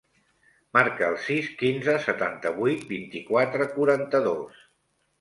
Marca 0.77 1.05
el 1.13 1.17
sis, 1.25 1.51
quinze, 1.61 1.97
setanta-vuit, 2.07 2.91
vint-i-quatre, 2.97 3.71
quaranta-dos. 3.79 4.69